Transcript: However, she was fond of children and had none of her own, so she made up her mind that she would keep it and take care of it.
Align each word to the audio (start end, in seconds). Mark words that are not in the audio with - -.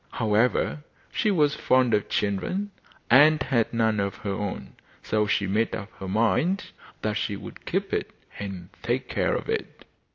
However, 0.13 0.83
she 1.11 1.29
was 1.29 1.53
fond 1.53 1.93
of 1.93 2.09
children 2.09 2.71
and 3.11 3.39
had 3.43 3.71
none 3.71 3.99
of 3.99 4.15
her 4.25 4.31
own, 4.31 4.73
so 5.03 5.27
she 5.27 5.45
made 5.45 5.75
up 5.75 5.91
her 5.99 6.07
mind 6.07 6.71
that 7.03 7.13
she 7.13 7.35
would 7.35 7.67
keep 7.67 7.93
it 7.93 8.09
and 8.39 8.69
take 8.81 9.07
care 9.07 9.35
of 9.35 9.47
it. 9.47 9.85